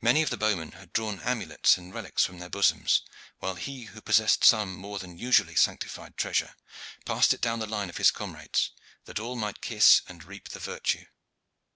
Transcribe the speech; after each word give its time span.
Many 0.00 0.22
of 0.22 0.30
the 0.30 0.36
bowmen 0.36 0.70
had 0.78 0.92
drawn 0.92 1.18
amulets 1.18 1.76
and 1.76 1.92
relics 1.92 2.24
from 2.24 2.38
their 2.38 2.48
bosoms, 2.48 3.02
while 3.40 3.56
he 3.56 3.86
who 3.86 4.00
possessed 4.00 4.44
some 4.44 4.76
more 4.76 5.00
than 5.00 5.18
usually 5.18 5.56
sanctified 5.56 6.16
treasure 6.16 6.54
passed 7.04 7.34
it 7.34 7.40
down 7.40 7.58
the 7.58 7.66
line 7.66 7.88
of 7.88 7.96
his 7.96 8.12
comrades, 8.12 8.70
that 9.06 9.18
all 9.18 9.34
might 9.34 9.60
kiss 9.60 10.02
and 10.06 10.22
reap 10.22 10.50
the 10.50 10.60
virtue. 10.60 11.06